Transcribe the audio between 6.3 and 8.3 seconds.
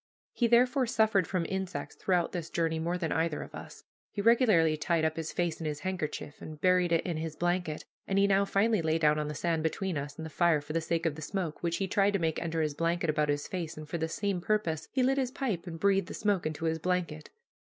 and buried it in his blanket, and he